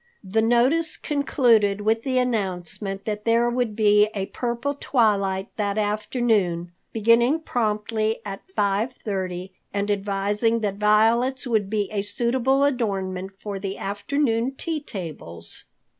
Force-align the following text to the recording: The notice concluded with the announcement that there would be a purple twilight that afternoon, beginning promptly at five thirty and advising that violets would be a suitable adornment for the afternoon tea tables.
The 0.23 0.41
notice 0.41 0.97
concluded 0.97 1.81
with 1.81 2.01
the 2.01 2.17
announcement 2.17 3.05
that 3.05 3.23
there 3.23 3.51
would 3.51 3.75
be 3.75 4.09
a 4.15 4.25
purple 4.25 4.73
twilight 4.79 5.49
that 5.57 5.77
afternoon, 5.77 6.71
beginning 6.91 7.41
promptly 7.41 8.17
at 8.25 8.41
five 8.55 8.93
thirty 8.93 9.53
and 9.71 9.91
advising 9.91 10.61
that 10.61 10.77
violets 10.77 11.45
would 11.45 11.69
be 11.69 11.87
a 11.91 12.01
suitable 12.01 12.63
adornment 12.63 13.33
for 13.39 13.59
the 13.59 13.77
afternoon 13.77 14.55
tea 14.55 14.79
tables. 14.79 15.65